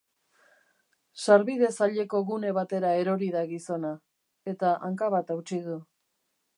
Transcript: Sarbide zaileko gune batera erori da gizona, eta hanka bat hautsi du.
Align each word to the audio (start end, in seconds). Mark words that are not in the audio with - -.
Sarbide 1.25 1.69
zaileko 1.75 2.23
gune 2.31 2.55
batera 2.61 2.95
erori 3.05 3.31
da 3.39 3.47
gizona, 3.55 3.95
eta 4.55 4.77
hanka 4.89 5.15
bat 5.19 5.35
hautsi 5.37 5.63
du. 5.71 5.83